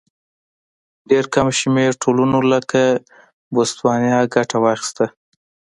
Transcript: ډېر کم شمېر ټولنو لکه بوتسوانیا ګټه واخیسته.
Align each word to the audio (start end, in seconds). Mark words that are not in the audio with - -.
ډېر 1.09 1.25
کم 1.33 1.47
شمېر 1.59 1.91
ټولنو 2.03 2.39
لکه 2.53 2.81
بوتسوانیا 3.53 4.19
ګټه 4.35 4.57
واخیسته. 4.63 5.05